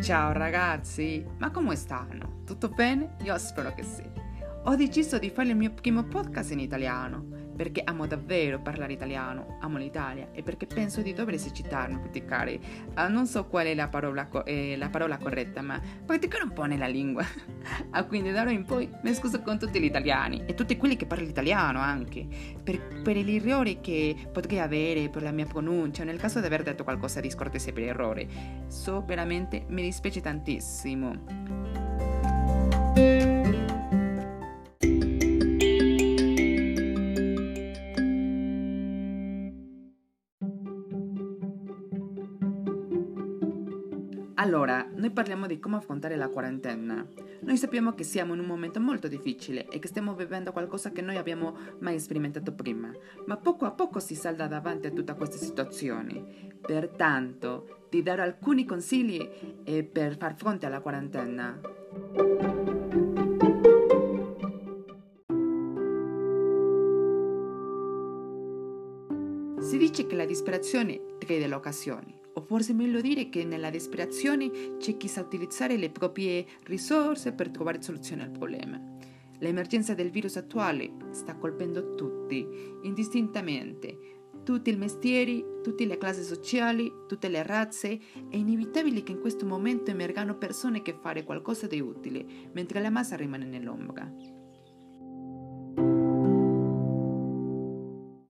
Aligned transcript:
Ciao 0.00 0.32
ragazzi, 0.32 1.24
ma 1.38 1.50
come 1.50 1.74
stanno? 1.74 2.42
Tutto 2.46 2.68
bene? 2.68 3.16
Io 3.24 3.36
spero 3.36 3.74
che 3.74 3.82
sì. 3.82 4.02
Ho 4.64 4.74
deciso 4.76 5.18
di 5.18 5.28
fare 5.28 5.48
il 5.48 5.56
mio 5.56 5.72
primo 5.72 6.04
podcast 6.04 6.52
in 6.52 6.60
italiano 6.60 7.37
perché 7.58 7.82
amo 7.84 8.06
davvero 8.06 8.60
parlare 8.60 8.92
italiano, 8.92 9.58
amo 9.58 9.78
l'Italia 9.78 10.28
e 10.30 10.44
perché 10.44 10.66
penso 10.66 11.02
di 11.02 11.12
dover 11.12 11.34
esercitarmi, 11.34 11.98
praticare. 11.98 12.60
Uh, 12.96 13.10
non 13.10 13.26
so 13.26 13.46
qual 13.46 13.66
è 13.66 13.74
la 13.74 13.88
parola, 13.88 14.28
co- 14.28 14.44
eh, 14.44 14.76
la 14.76 14.88
parola, 14.88 15.18
corretta, 15.18 15.60
ma 15.60 15.80
praticare 16.06 16.44
un 16.44 16.52
po' 16.52 16.66
nella 16.66 16.86
lingua. 16.86 17.24
ah, 17.90 18.04
quindi 18.04 18.30
da 18.30 18.42
ora 18.42 18.52
in 18.52 18.64
poi 18.64 18.88
mi 19.02 19.12
scuso 19.12 19.42
con 19.42 19.58
tutti 19.58 19.80
gli 19.80 19.86
italiani 19.86 20.44
e 20.46 20.54
tutti 20.54 20.76
quelli 20.76 20.94
che 20.94 21.06
parlano 21.06 21.30
italiano 21.30 21.80
anche, 21.80 22.28
per, 22.62 23.02
per 23.02 23.16
gli 23.16 23.34
errori 23.34 23.80
che 23.80 24.14
potrei 24.32 24.60
avere 24.60 25.08
per 25.08 25.22
la 25.22 25.32
mia 25.32 25.46
pronuncia, 25.46 26.04
nel 26.04 26.20
caso 26.20 26.38
di 26.38 26.46
aver 26.46 26.62
detto 26.62 26.84
qualcosa 26.84 27.18
di 27.18 27.28
scortese 27.28 27.72
per 27.72 27.82
errore. 27.82 28.28
So 28.68 29.02
veramente, 29.04 29.64
mi 29.66 29.82
dispiace 29.82 30.20
tantissimo. 30.20 31.77
Di 45.48 45.58
come 45.58 45.76
affrontare 45.76 46.14
la 46.14 46.28
quarantena. 46.28 47.04
Noi 47.40 47.56
sappiamo 47.56 47.94
che 47.94 48.04
siamo 48.04 48.34
in 48.34 48.40
un 48.40 48.46
momento 48.46 48.78
molto 48.78 49.08
difficile 49.08 49.66
e 49.68 49.80
che 49.80 49.88
stiamo 49.88 50.14
vivendo 50.14 50.52
qualcosa 50.52 50.92
che 50.92 51.02
noi 51.02 51.16
abbiamo 51.16 51.56
mai 51.80 51.98
sperimentato 51.98 52.52
prima, 52.52 52.92
ma 53.26 53.36
poco 53.36 53.64
a 53.64 53.72
poco 53.72 53.98
si 53.98 54.14
salda 54.14 54.46
davanti 54.46 54.86
a 54.86 54.90
tutta 54.90 55.14
questa 55.14 55.36
situazione. 55.36 56.22
Pertanto, 56.60 57.86
ti 57.90 58.02
darò 58.02 58.22
alcuni 58.22 58.64
consigli 58.64 59.28
eh, 59.64 59.82
per 59.82 60.16
far 60.16 60.36
fronte 60.36 60.66
alla 60.66 60.80
quarantena. 60.80 61.60
Si 69.58 69.76
dice 69.76 70.06
che 70.06 70.14
la 70.14 70.24
disperazione 70.24 71.00
crede 71.18 71.46
l'occasione 71.46 72.17
o 72.38 72.40
forse 72.40 72.72
meglio 72.72 73.00
dire 73.00 73.28
che 73.28 73.44
nella 73.44 73.68
disperazione 73.68 74.76
c'è 74.78 74.96
chi 74.96 75.08
sa 75.08 75.20
utilizzare 75.20 75.76
le 75.76 75.90
proprie 75.90 76.46
risorse 76.64 77.32
per 77.32 77.50
trovare 77.50 77.82
soluzione 77.82 78.22
al 78.22 78.30
problema. 78.30 78.80
L'emergenza 79.40 79.94
del 79.94 80.10
virus 80.10 80.36
attuale 80.36 80.90
sta 81.10 81.36
colpendo 81.36 81.94
tutti, 81.94 82.46
indistintamente, 82.82 84.16
tutti 84.44 84.70
i 84.70 84.76
mestieri, 84.76 85.44
tutte 85.62 85.84
le 85.84 85.98
classi 85.98 86.22
sociali, 86.22 86.90
tutte 87.06 87.28
le 87.28 87.42
razze, 87.42 87.98
è 88.30 88.36
inevitabile 88.36 89.02
che 89.02 89.12
in 89.12 89.20
questo 89.20 89.44
momento 89.44 89.90
emergano 89.90 90.38
persone 90.38 90.80
che 90.80 90.96
fare 91.00 91.24
qualcosa 91.24 91.66
di 91.66 91.80
utile, 91.80 92.24
mentre 92.52 92.80
la 92.80 92.90
massa 92.90 93.16
rimane 93.16 93.46
nell'ombra. 93.46 94.10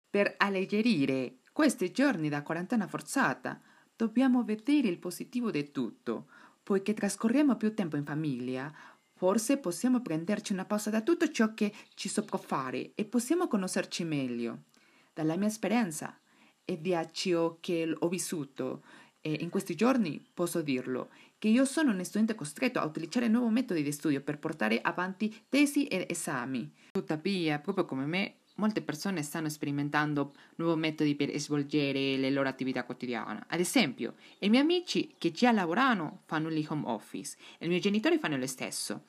Per 0.10 0.34
alleggerire 0.38 1.40
questi 1.52 1.92
giorni 1.92 2.30
da 2.30 2.42
quarantena 2.42 2.88
forzata, 2.88 3.62
Dobbiamo 3.98 4.44
vedere 4.44 4.90
il 4.90 5.00
positivo 5.00 5.50
di 5.50 5.72
tutto. 5.72 6.28
Poiché 6.62 6.94
trascorriamo 6.94 7.56
più 7.56 7.74
tempo 7.74 7.96
in 7.96 8.06
famiglia, 8.06 8.72
forse 9.16 9.58
possiamo 9.58 10.04
prenderci 10.04 10.54
una 10.54 10.66
pausa 10.66 10.92
da 10.92 11.02
tutto 11.02 11.32
ciò 11.32 11.56
che 11.56 11.74
ci 11.96 12.08
si 12.08 12.22
può 12.22 12.38
fare 12.38 12.92
e 12.94 13.06
possiamo 13.06 13.48
conoscerci 13.48 14.04
meglio. 14.04 14.66
Dalla 15.12 15.36
mia 15.36 15.48
esperienza 15.48 16.16
e 16.64 16.78
da 16.78 17.10
ciò 17.10 17.58
che 17.60 17.92
ho 17.98 18.08
vissuto 18.08 18.84
e 19.20 19.38
in 19.40 19.50
questi 19.50 19.74
giorni 19.74 20.24
posso 20.32 20.62
dirlo, 20.62 21.10
che 21.40 21.48
io 21.48 21.66
sono 21.66 21.92
un 21.92 22.04
studente 22.04 22.36
costretto 22.36 22.78
a 22.78 22.86
utilizzare 22.86 23.28
nuovi 23.28 23.52
metodi 23.52 23.82
di 23.82 23.92
studio 23.92 24.22
per 24.22 24.38
portare 24.38 24.80
avanti 24.80 25.46
tesi 25.50 25.88
ed 25.88 26.06
esami. 26.12 26.72
Tuttavia, 26.92 27.58
proprio 27.58 27.86
come 27.86 28.06
me, 28.06 28.36
molte 28.58 28.82
persone 28.82 29.24
stanno 29.24 29.50
sperimentando 29.50 30.34
nuovi 30.56 30.80
metodi 30.80 31.16
per 31.16 31.36
svolgere 31.40 32.18
le 32.18 32.30
loro 32.30 32.48
attività 32.48 32.84
quotidiane. 32.84 33.44
Ad 33.48 33.60
esempio, 33.60 34.16
i 34.40 34.50
miei 34.50 34.64
amici 34.64 35.16
che 35.18 35.32
già 35.32 35.52
lavorano 35.52 36.22
fanno 36.26 36.50
il 36.50 36.66
home 36.70 36.84
office 36.86 37.38
e 37.58 37.66
i 37.66 37.70
miei 37.70 37.82
genitori 37.82 38.18
fanno 38.18 38.38
lo 38.38 38.48
stesso. 38.48 39.06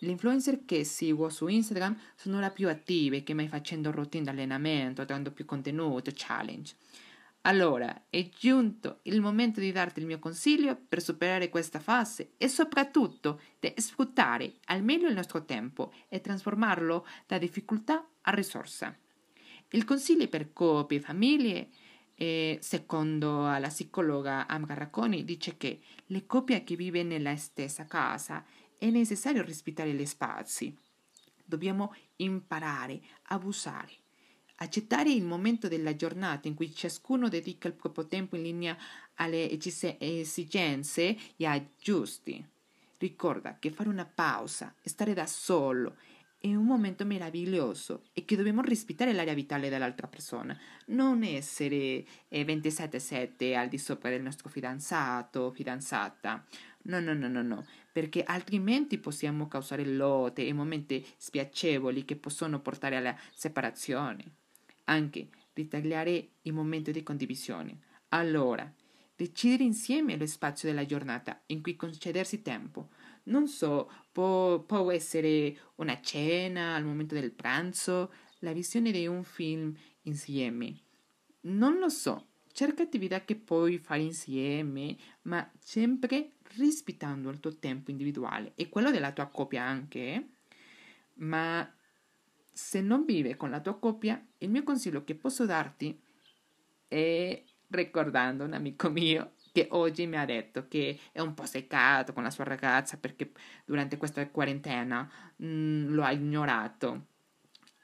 Le 0.00 0.10
influencer 0.10 0.64
che 0.64 0.84
seguo 0.84 1.28
su 1.28 1.48
Instagram 1.48 1.98
sono 2.14 2.38
le 2.38 2.50
più 2.50 2.68
attive 2.68 3.24
che 3.24 3.34
mai 3.34 3.48
facendo 3.48 3.90
routine 3.90 4.24
di 4.24 4.30
allenamento, 4.30 5.04
dando 5.04 5.32
più 5.32 5.44
contenuto, 5.44 6.12
challenge. 6.14 6.74
Allora, 7.42 8.04
è 8.10 8.28
giunto 8.28 8.98
il 9.02 9.20
momento 9.20 9.60
di 9.60 9.72
darti 9.72 10.00
il 10.00 10.06
mio 10.06 10.18
consiglio 10.18 10.76
per 10.88 11.00
superare 11.00 11.48
questa 11.48 11.80
fase 11.80 12.32
e 12.36 12.48
soprattutto 12.48 13.40
di 13.58 13.72
sfruttare 13.76 14.54
al 14.66 14.82
meglio 14.82 15.08
il 15.08 15.14
nostro 15.14 15.44
tempo 15.44 15.92
e 16.08 16.20
trasformarlo 16.20 17.06
da 17.26 17.38
difficoltà 17.38 18.06
a 18.22 18.30
risorsa. 18.30 18.96
Il 19.70 19.84
consiglio 19.84 20.28
per 20.28 20.52
coppie 20.52 20.98
e 20.98 21.00
famiglie, 21.00 21.68
eh, 22.14 22.58
secondo 22.60 23.42
la 23.42 23.68
psicologa 23.68 24.46
Amra 24.46 24.74
Racconi, 24.74 25.24
dice 25.24 25.56
che 25.56 25.80
le 26.06 26.26
coppie 26.26 26.64
che 26.64 26.76
vivono 26.76 27.04
nella 27.04 27.36
stessa 27.36 27.84
casa 27.86 28.44
è 28.78 28.88
necessario 28.90 29.42
rispettare 29.42 29.92
gli 29.92 30.06
spazi. 30.06 30.76
Dobbiamo 31.44 31.94
imparare 32.16 33.00
a 33.28 33.40
usare 33.42 33.92
accettare 34.60 35.10
il 35.10 35.24
momento 35.24 35.68
della 35.68 35.94
giornata 35.94 36.48
in 36.48 36.54
cui 36.54 36.74
ciascuno 36.74 37.28
dedica 37.28 37.68
il 37.68 37.74
proprio 37.74 38.06
tempo 38.06 38.36
in 38.36 38.42
linea 38.42 38.76
alle 39.14 39.50
esigenze 39.50 41.16
e 41.36 41.46
ai 41.46 41.68
giusti. 41.78 42.44
Ricorda 42.98 43.58
che 43.58 43.70
fare 43.70 43.88
una 43.88 44.06
pausa, 44.06 44.74
stare 44.82 45.14
da 45.14 45.26
solo, 45.26 45.96
è 46.40 46.54
un 46.54 46.64
momento 46.64 47.04
meraviglioso 47.04 48.04
e 48.12 48.24
che 48.24 48.36
dobbiamo 48.36 48.62
rispettare 48.62 49.12
l'area 49.12 49.34
vitale 49.34 49.68
dell'altra 49.68 50.06
persona, 50.06 50.58
non 50.86 51.22
essere 51.22 52.04
27-7 52.30 53.32
eh, 53.38 53.54
al 53.54 53.68
di 53.68 53.78
sopra 53.78 54.10
del 54.10 54.22
nostro 54.22 54.48
fidanzato 54.48 55.40
o 55.40 55.50
fidanzata. 55.50 56.44
No, 56.82 57.00
no, 57.00 57.12
no, 57.12 57.28
no, 57.28 57.42
no, 57.42 57.66
perché 57.92 58.22
altrimenti 58.22 58.98
possiamo 58.98 59.48
causare 59.48 59.84
lotte 59.84 60.46
e 60.46 60.52
momenti 60.52 61.04
spiacevoli 61.16 62.04
che 62.04 62.16
possono 62.16 62.60
portare 62.60 62.96
alla 62.96 63.16
separazione 63.34 64.36
anche 64.88 65.28
ritagliare 65.54 66.30
i 66.42 66.50
momenti 66.50 66.92
di 66.92 67.02
condivisione. 67.02 67.78
Allora, 68.08 68.70
decidere 69.14 69.64
insieme 69.64 70.16
lo 70.16 70.26
spazio 70.26 70.68
della 70.68 70.84
giornata 70.84 71.42
in 71.46 71.62
cui 71.62 71.76
concedersi 71.76 72.42
tempo. 72.42 72.90
Non 73.28 73.46
so, 73.46 73.90
può, 74.10 74.60
può 74.60 74.90
essere 74.90 75.56
una 75.76 76.00
cena 76.00 76.74
al 76.74 76.84
momento 76.84 77.14
del 77.14 77.32
pranzo, 77.32 78.12
la 78.40 78.52
visione 78.52 78.90
di 78.90 79.06
un 79.06 79.22
film 79.22 79.74
insieme. 80.02 80.80
Non 81.42 81.78
lo 81.78 81.88
so, 81.88 82.28
cerca 82.52 82.82
attività 82.82 83.24
che 83.24 83.36
puoi 83.36 83.78
fare 83.78 84.00
insieme, 84.00 84.96
ma 85.22 85.48
sempre 85.58 86.32
rispettando 86.56 87.28
il 87.28 87.40
tuo 87.40 87.56
tempo 87.58 87.90
individuale 87.90 88.52
e 88.54 88.68
quello 88.68 88.90
della 88.90 89.12
tua 89.12 89.26
coppia 89.26 89.62
anche. 89.62 90.30
Ma 91.14 91.70
se 92.50 92.80
non 92.80 93.04
vive 93.04 93.36
con 93.36 93.50
la 93.50 93.60
tua 93.60 93.78
coppia, 93.78 94.20
il 94.38 94.50
mio 94.50 94.62
consiglio 94.62 95.04
che 95.04 95.14
posso 95.14 95.44
darti 95.44 96.00
è 96.88 97.44
ricordando 97.68 98.44
un 98.44 98.54
amico 98.54 98.88
mio 98.88 99.34
che 99.58 99.68
oggi 99.70 100.06
mi 100.06 100.16
ha 100.16 100.24
detto 100.24 100.68
che 100.68 100.98
è 101.10 101.20
un 101.20 101.34
po' 101.34 101.44
seccato 101.44 102.12
con 102.12 102.22
la 102.22 102.30
sua 102.30 102.44
ragazza 102.44 102.96
perché 102.96 103.32
durante 103.64 103.96
questa 103.96 104.28
quarantena 104.28 105.10
mh, 105.36 105.46
mm, 105.46 105.94
lo 105.94 106.04
ha 106.04 106.12
ignorato. 106.12 107.06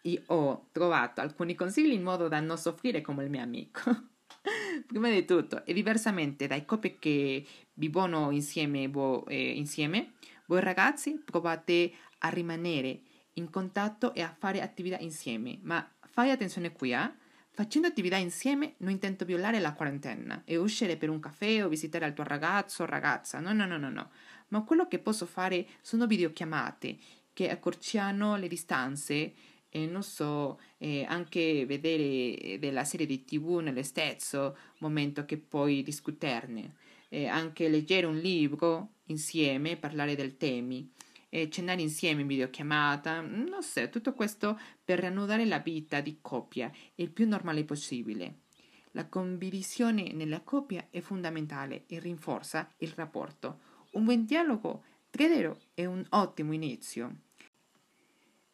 Io 0.03 0.23
ho 0.27 0.69
trovato 0.71 1.21
alcuni 1.21 1.55
consigli 1.55 1.93
in 1.93 2.03
modo 2.03 2.29
da 2.29 2.39
non 2.39 2.59
soffrire 2.59 3.01
come 3.01 3.25
il 3.25 3.31
mio 3.31 3.43
amico. 3.43 3.81
Prima 4.87 5.11
di 5.11 5.25
tutto, 5.25 5.65
e 5.65 5.73
diversamente 5.73 6.47
dai 6.47 6.65
coppie 6.65 6.99
che 6.99 7.45
vivono 7.75 8.31
insieme, 8.31 8.87
voi, 8.89 9.23
eh, 9.29 9.53
insieme, 9.53 10.13
voi 10.47 10.61
ragazzi 10.61 11.21
provate 11.25 11.93
a 12.19 12.29
rimanere 12.29 13.01
in 13.35 13.51
contatto 13.51 14.13
e 14.15 14.21
a 14.21 14.35
fare 14.39 14.61
attività 14.61 14.99
insieme. 14.99 15.59
Ma 15.63 15.89
fai 16.11 16.31
attenzione 16.31 16.73
qui, 16.73 16.93
eh? 16.93 17.23
Facendo 17.57 17.87
attività 17.87 18.17
insieme 18.17 18.75
non 18.79 18.91
intendo 18.91 19.25
violare 19.25 19.61
la 19.61 19.75
quarantena 19.75 20.43
e 20.45 20.57
uscire 20.57 20.97
per 20.97 21.09
un 21.09 21.21
caffè 21.21 21.65
o 21.65 21.69
visitare 21.69 22.05
il 22.05 22.13
tuo 22.13 22.25
ragazzo 22.25 22.83
o 22.83 22.87
ragazza. 22.87 23.39
No, 23.39 23.53
no, 23.53 23.65
no, 23.65 23.79
no, 23.79 23.91
no. 23.91 24.11
Ma 24.49 24.65
quello 24.65 24.89
che 24.89 24.99
posso 24.99 25.25
fare 25.25 25.65
sono 25.81 26.09
videochiamate 26.09 26.97
che 27.33 27.51
accorciano 27.51 28.35
le 28.35 28.49
distanze 28.49 29.35
e 29.69 29.87
non 29.87 30.03
so, 30.03 30.59
eh, 30.79 31.05
anche 31.09 31.65
vedere 31.65 32.59
della 32.59 32.83
serie 32.83 33.07
di 33.07 33.25
tv 33.25 33.59
nello 33.59 33.85
stesso 33.85 34.57
momento 34.79 35.25
che 35.25 35.37
puoi 35.39 35.85
discuterne. 35.85 36.75
Eh, 37.09 37.27
anche 37.29 37.69
leggere 37.69 38.07
un 38.07 38.19
libro 38.19 38.95
insieme, 39.05 39.77
parlare 39.77 40.17
del 40.17 40.37
temi 40.37 40.91
eh, 41.35 41.51
cenare 41.51 41.83
insieme 41.83 42.21
in 42.21 42.29
videochiamata, 42.29 43.21
non 43.21 43.61
so, 43.61 43.89
tutto 43.89 44.13
questo 44.13 44.57
per 44.85 45.01
riannodare 45.01 45.45
la 45.45 45.59
vita 45.59 46.01
di 46.01 46.19
coppia 46.21 46.71
il 46.95 47.11
più 47.11 47.27
normale 47.27 47.65
possibile. 47.65 48.43
La 48.93 49.09
condivisione 49.09 50.13
nella 50.13 50.43
coppia 50.43 50.87
è 50.91 51.01
fondamentale 51.01 51.87
e 51.89 51.99
rinforza 51.99 52.73
il 52.79 52.93
rapporto. 52.95 53.59
Un 53.95 54.05
buon 54.05 54.25
dialogo, 54.25 54.85
credo, 55.11 55.59
è 55.75 55.85
un 55.87 56.07
ottimo 56.11 56.53
inizio. 56.53 57.23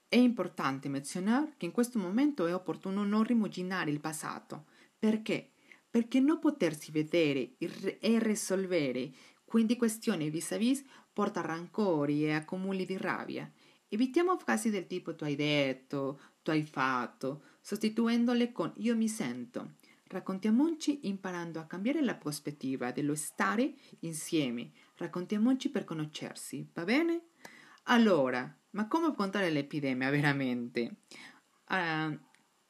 È 0.08 0.16
importante 0.16 0.88
menzionare 0.88 1.52
che 1.58 1.66
in 1.66 1.72
questo 1.72 1.98
momento 1.98 2.46
è 2.46 2.54
opportuno 2.54 3.04
non 3.04 3.24
rimuginare 3.24 3.90
il 3.90 4.00
passato. 4.00 4.64
Perché? 4.98 5.50
Perché 5.90 6.18
non 6.18 6.38
potersi 6.38 6.90
vedere 6.92 7.56
e 7.58 8.18
risolvere 8.20 9.12
quindi 9.50 9.76
questioni 9.76 10.30
vis-à-vis 10.30 10.84
porta 11.12 11.40
rancori 11.40 12.24
e 12.24 12.34
accumuli 12.34 12.86
di 12.86 12.96
rabbia. 12.96 13.50
Evitiamo 13.88 14.38
frasi 14.38 14.70
del 14.70 14.86
tipo 14.86 15.16
tu 15.16 15.24
hai 15.24 15.34
detto, 15.34 16.20
tu 16.40 16.52
hai 16.52 16.64
fatto, 16.64 17.42
sostituendole 17.60 18.52
con 18.52 18.72
io 18.76 18.94
mi 18.94 19.08
sento. 19.08 19.72
Raccontiamoci 20.06 21.08
imparando 21.08 21.58
a 21.58 21.64
cambiare 21.64 22.00
la 22.00 22.14
prospettiva 22.14 22.92
dello 22.92 23.16
stare 23.16 23.74
insieme. 24.02 24.70
Raccontiamoci 24.94 25.68
per 25.68 25.82
conoscersi, 25.82 26.70
va 26.72 26.84
bene? 26.84 27.30
Allora, 27.86 28.56
ma 28.70 28.86
come 28.86 29.06
affrontare 29.06 29.50
l'epidemia 29.50 30.10
veramente? 30.10 30.98
Uh, 31.68 32.16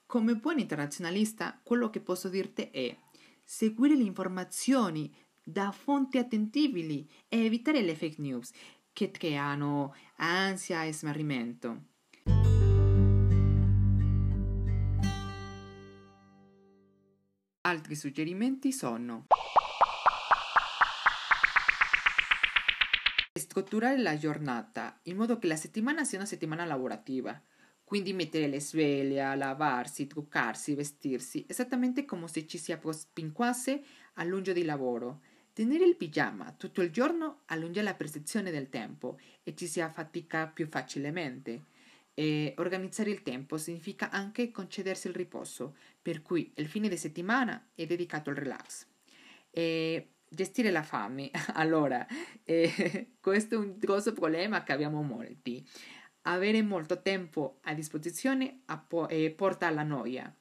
come 0.07 0.35
buon 0.35 0.59
internazionalista, 0.59 1.61
quello 1.63 1.91
che 1.91 2.01
posso 2.01 2.31
dirti 2.31 2.71
è 2.71 2.97
seguire 3.45 3.97
le 3.97 4.05
informazioni 4.05 5.15
da 5.51 5.73
fonti 5.73 6.19
attendibili 6.19 7.09
e 7.29 7.45
evitare 7.45 7.83
le 7.83 7.95
fake 7.95 8.21
news 8.21 8.51
che 8.93 9.11
creano 9.11 9.95
ansia 10.17 10.85
e 10.85 10.93
smarrimento. 10.93 11.89
Altri 17.63 17.95
suggerimenti 17.95 18.73
sono 18.73 19.27
strutturare 23.33 23.99
la 23.99 24.17
giornata 24.17 24.99
in 25.05 25.17
modo 25.17 25.39
che 25.39 25.47
la 25.47 25.57
settimana 25.57 26.05
sia 26.05 26.19
una 26.19 26.27
settimana 26.27 26.65
lavorativa. 26.65 27.41
Quindi 27.83 28.13
mettere 28.13 28.47
le 28.47 28.61
sveglie, 28.61 29.35
lavarsi, 29.35 30.07
truccarsi, 30.07 30.77
vestirsi, 30.77 31.45
esattamente 31.49 32.05
come 32.05 32.29
se 32.29 32.47
ci 32.47 32.57
si 32.57 32.71
appropinquasse 32.71 33.83
all'ungio 34.15 34.53
di 34.53 34.63
lavoro. 34.63 35.23
Tenere 35.61 35.85
il 35.85 35.97
pigiama 35.97 36.55
tutto 36.57 36.81
il 36.81 36.91
giorno 36.91 37.41
allunga 37.49 37.83
la 37.83 37.93
percezione 37.93 38.51
del 38.51 38.71
tempo 38.71 39.21
e 39.43 39.55
ci 39.55 39.67
si 39.67 39.83
affatica 39.83 40.47
più 40.47 40.67
facilmente. 40.67 41.65
E 42.15 42.55
organizzare 42.57 43.11
il 43.11 43.23
tempo 43.23 43.59
significa 43.59 44.09
anche 44.09 44.53
concedersi 44.53 45.09
il 45.09 45.15
riposo, 45.15 45.77
per 46.01 46.23
cui 46.23 46.51
il 46.55 46.67
fine 46.67 46.89
di 46.89 46.97
settimana 46.97 47.73
è 47.75 47.85
dedicato 47.85 48.31
al 48.31 48.37
relax. 48.37 48.87
E 49.51 50.13
gestire 50.31 50.71
la 50.71 50.83
fame. 50.83 51.31
Allora, 51.53 52.07
eh, 52.43 53.09
questo 53.21 53.57
è 53.57 53.59
un 53.59 53.75
grosso 53.77 54.15
problema 54.15 54.63
che 54.63 54.73
abbiamo 54.73 55.03
molti. 55.03 55.63
Avere 56.23 56.63
molto 56.63 57.03
tempo 57.03 57.59
a 57.65 57.75
disposizione 57.75 58.63
eh, 59.11 59.31
porta 59.31 59.67
alla 59.67 59.83
noia 59.83 60.35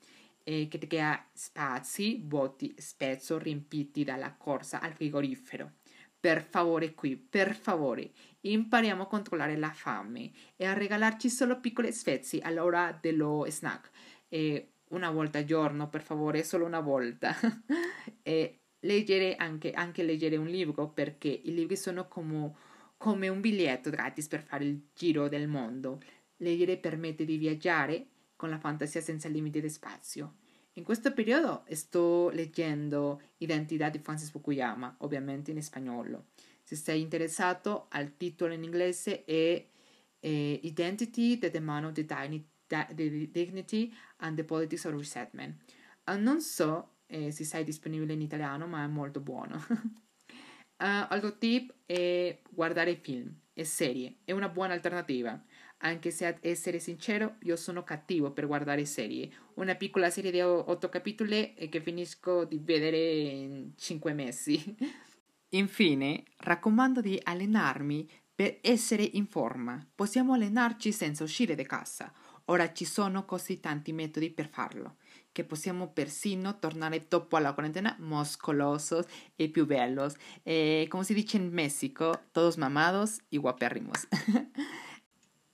eh, 0.50 0.68
che 0.68 0.80
crea 0.80 1.24
spazi 1.32 2.24
vuoti 2.26 2.74
spesso 2.78 3.38
riempiti 3.38 4.04
dalla 4.04 4.34
corsa 4.34 4.82
al 4.82 4.94
frigorifero. 4.94 5.74
Per 6.20 6.44
favore 6.44 6.96
qui, 6.96 7.16
per 7.16 7.56
favore, 7.56 8.10
impariamo 8.42 9.04
a 9.04 9.08
controllare 9.08 9.56
la 9.58 9.70
fame 9.70 10.32
e 10.56 10.66
a 10.66 10.74
regalarci 10.74 11.30
solo 11.30 11.60
piccole 11.60 11.92
spezie 11.92 12.42
all'ora 12.42 12.98
dello 13.00 13.46
snack. 13.48 13.92
E 14.28 14.72
una 14.90 15.12
volta 15.12 15.38
al 15.38 15.46
giorno, 15.46 15.88
per 15.88 16.02
favore, 16.02 16.44
solo 16.44 16.66
una 16.66 16.80
volta. 16.80 17.36
e 18.24 18.62
leggere 18.80 19.36
anche, 19.36 19.72
anche, 19.72 20.02
leggere 20.02 20.36
un 20.36 20.48
libro 20.48 20.90
perché 20.90 21.28
i 21.28 21.54
libri 21.54 21.78
sono 21.78 22.08
come, 22.08 22.54
come 22.98 23.28
un 23.28 23.40
biglietto 23.40 23.92
gratis 23.92 24.28
per 24.28 24.42
fare 24.42 24.64
il 24.64 24.82
giro 24.96 25.30
del 25.30 25.48
mondo. 25.48 26.02
Leggere 26.38 26.78
permette 26.78 27.24
di 27.24 27.38
viaggiare 27.38 28.08
con 28.40 28.50
la 28.50 28.58
fantasia 28.58 29.02
senza 29.02 29.28
limiti 29.28 29.60
di 29.60 29.68
spazio. 29.68 30.36
In 30.76 30.86
questo 30.86 31.12
periodo 31.12 31.66
sto 31.72 32.30
leggendo 32.30 33.22
Identità 33.40 33.90
di 33.90 34.00
Francis 34.00 34.30
Fukuyama, 34.30 34.96
ovviamente 35.00 35.52
in 35.52 35.62
spagnolo. 35.62 36.28
Se 36.64 36.78
sei 36.78 37.02
interessato, 37.02 37.88
al 37.90 38.16
titolo 38.16 38.54
in 38.54 38.64
inglese 38.64 39.26
è 39.26 39.68
eh, 40.22 40.60
Identity, 40.64 41.38
the 41.38 41.52
Demand 41.52 41.88
of 41.88 41.92
the 41.92 43.30
Dignity 43.30 43.94
and 44.20 44.38
the 44.38 44.46
Politics 44.46 44.86
of 44.86 44.94
Resettlement. 44.94 45.62
Uh, 46.06 46.16
non 46.16 46.40
so 46.40 47.00
eh, 47.08 47.32
se 47.32 47.44
sei 47.44 47.66
disponibile 47.66 48.14
in 48.14 48.22
italiano, 48.22 48.68
ma 48.68 48.86
è 48.86 48.88
molto 48.88 49.20
buono. 49.20 49.62
uh, 49.68 49.84
altro 50.78 51.38
tip 51.38 51.74
è 51.86 52.40
guardare 52.50 52.96
film 52.96 53.38
e 53.52 53.66
serie, 53.66 54.20
è 54.24 54.32
una 54.32 54.48
buona 54.48 54.76
alternativa 54.76 55.44
anche 55.80 56.12
se 56.12 56.26
ad 56.26 56.38
essere 56.42 56.80
sincero 56.80 57.36
io 57.42 57.56
sono 57.56 57.84
cattivo 57.84 58.32
per 58.32 58.48
guardare 58.48 58.86
serie. 58.86 59.30
Una 59.56 59.76
piccola 59.76 60.10
serie 60.10 60.32
di 60.32 60.42
otto 60.42 60.90
capitoli 60.90 61.54
che 61.70 61.82
finisco 61.82 62.46
di 62.46 62.60
vedere 62.62 63.12
in 63.12 63.72
cinque 63.76 64.14
mesi. 64.14 64.76
Infine, 65.50 66.24
raccomando 66.40 67.02
di 67.02 67.20
allenarmi 67.22 68.10
per 68.34 68.60
essere 68.62 69.04
in 69.04 69.28
forma. 69.28 69.86
Possiamo 69.94 70.34
allenarci 70.34 70.92
senza 70.92 71.24
uscire 71.24 71.56
di 71.56 71.66
casa. 71.66 72.12
Ora 72.46 72.72
ci 72.74 72.86
sono 72.86 73.26
così 73.26 73.60
tanti 73.60 73.94
metodi 73.94 74.32
per 74.32 74.50
farlo, 74.50 74.96
che 75.32 75.44
possiamo 75.44 75.92
persino 75.92 76.58
tornare 76.58 77.06
dopo 77.08 77.38
la 77.38 77.54
quarantena 77.54 77.96
muscolosos 78.00 79.06
e 79.36 79.50
più 79.50 79.68
bellos. 79.68 80.16
E 80.42 80.88
come 80.90 81.04
si 81.04 81.14
dice 81.14 81.38
in 81.38 81.50
Messico, 81.52 82.20
todos 82.32 82.58
mamados 82.58 83.20
y 83.30 83.38
guapérrimos. 83.38 84.08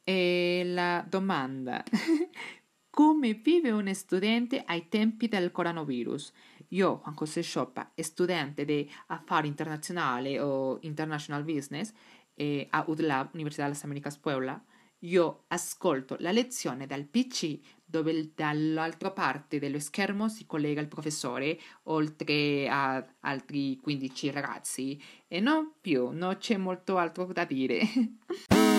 E 0.07 0.62
la 0.68 1.04
domanda, 1.10 1.84
come 2.92 3.34
vive 3.34 3.72
un 3.72 3.92
studente 3.96 4.62
ai 4.63 4.88
tempi 4.88 5.28
del 5.28 5.52
coronavirus? 5.52 6.31
Io, 6.69 7.02
Juan 7.04 7.16
José 7.16 7.42
Choppa, 7.42 7.92
studente 7.96 8.66
di 8.66 8.88
affari 9.07 9.48
internazionali 9.48 10.38
o 10.38 10.78
international 10.81 11.44
business 11.44 11.92
eh, 12.36 12.68
a 12.69 12.84
UDLAB, 12.86 13.34
Università 13.34 13.63
delle 13.63 13.80
Americas 13.81 14.18
Puebla, 14.18 14.63
io 15.00 15.46
ascolto 15.48 16.18
la 16.19 16.31
lezione 16.31 16.86
dal 16.86 17.06
PC 17.06 17.60
dove 17.84 18.31
dall'altra 18.36 19.10
parte 19.10 19.57
dello 19.57 19.80
schermo 19.80 20.30
si 20.30 20.46
collega 20.46 20.81
il 20.81 20.88
professore 20.88 21.60
oltre 21.84 22.68
a 22.69 23.04
altri 23.22 23.80
15 23.81 24.30
ragazzi 24.30 25.02
e 25.28 25.40
non 25.40 25.74
più, 25.81 26.09
non 26.12 26.38
c'è 26.38 26.57
molto 26.57 26.97
altro 26.97 27.26
da 27.26 27.44
dire. 27.44 27.81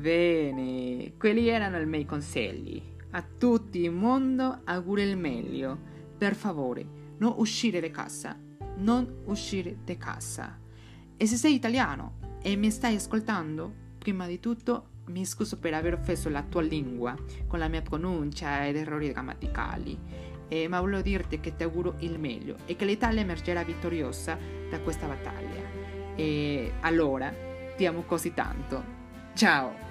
Bene, 0.00 1.12
quelli 1.18 1.48
erano 1.48 1.78
i 1.78 1.84
miei 1.84 2.06
consigli. 2.06 2.82
A 3.10 3.22
tutti 3.22 3.82
il 3.82 3.90
mondo 3.90 4.60
auguro 4.64 5.02
il 5.02 5.18
meglio. 5.18 5.78
Per 6.16 6.34
favore, 6.34 6.86
non 7.18 7.34
uscire 7.36 7.82
di 7.82 7.90
casa. 7.90 8.34
Non 8.76 9.24
uscire 9.26 9.76
di 9.84 9.98
casa. 9.98 10.58
E 11.18 11.26
se 11.26 11.36
sei 11.36 11.52
italiano 11.52 12.38
e 12.40 12.56
mi 12.56 12.70
stai 12.70 12.94
ascoltando, 12.94 13.70
prima 13.98 14.26
di 14.26 14.40
tutto 14.40 14.86
mi 15.08 15.26
scuso 15.26 15.58
per 15.58 15.74
aver 15.74 15.92
offeso 15.92 16.30
la 16.30 16.44
tua 16.44 16.62
lingua 16.62 17.14
con 17.46 17.58
la 17.58 17.68
mia 17.68 17.82
pronuncia 17.82 18.66
ed 18.66 18.76
errori 18.76 19.12
grammaticali. 19.12 19.98
Eh, 20.48 20.66
ma 20.66 20.80
voglio 20.80 21.02
dirti 21.02 21.40
che 21.40 21.56
ti 21.56 21.62
auguro 21.62 21.96
il 21.98 22.18
meglio 22.18 22.56
e 22.64 22.74
che 22.74 22.86
l'Italia 22.86 23.20
emergerà 23.20 23.62
vittoriosa 23.64 24.38
da 24.70 24.80
questa 24.80 25.06
battaglia. 25.06 25.60
E 26.16 26.72
allora, 26.80 27.30
ti 27.76 27.84
amo 27.84 28.04
così 28.04 28.32
tanto. 28.32 28.82
Ciao! 29.34 29.89